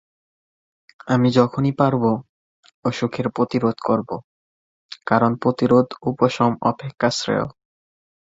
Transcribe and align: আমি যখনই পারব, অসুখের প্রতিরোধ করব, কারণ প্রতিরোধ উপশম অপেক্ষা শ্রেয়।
আমি 1.07 1.29
যখনই 1.31 1.71
পারব, 1.71 2.03
অসুখের 2.85 3.27
প্রতিরোধ 3.29 3.77
করব, 3.83 4.09
কারণ 5.05 5.31
প্রতিরোধ 5.35 5.87
উপশম 6.03 6.51
অপেক্ষা 6.61 7.09
শ্রেয়। 7.09 7.47